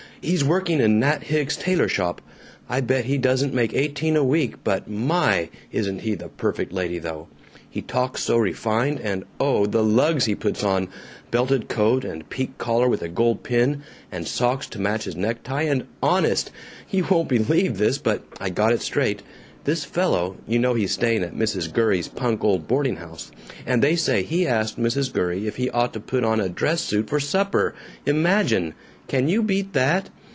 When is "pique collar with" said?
12.29-13.01